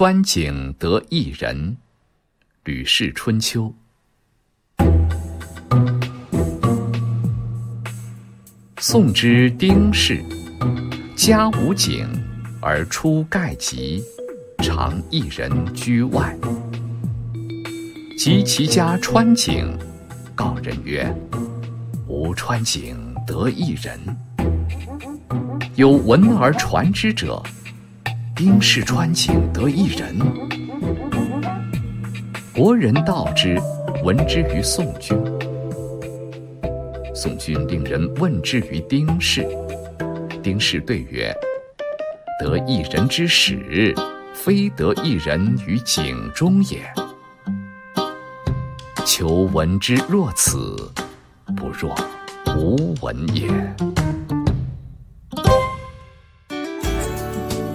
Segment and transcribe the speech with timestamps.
[0.00, 1.76] 川井得一人，
[2.64, 3.74] 《吕氏春秋》。
[8.78, 10.24] 宋之丁氏，
[11.14, 12.08] 家无井，
[12.62, 14.02] 而出盖籍，
[14.62, 16.34] 常一人居外。
[18.16, 19.66] 及其家川井，
[20.34, 21.14] 告人曰
[22.08, 22.96] ：“吾川井
[23.26, 24.00] 得一人。”
[25.76, 27.42] 有闻而传之者。
[28.40, 30.18] 丁氏穿井得一人，
[32.54, 33.60] 国人道之，
[34.02, 35.14] 闻之于宋君。
[37.14, 39.46] 宋君令人问之于丁氏，
[40.42, 41.30] 丁氏对曰
[42.40, 43.94] ：“得一人之始，
[44.32, 46.78] 非得一人于井中也。
[49.04, 50.90] 求闻之若此，
[51.54, 51.94] 不若
[52.56, 53.50] 无闻也。”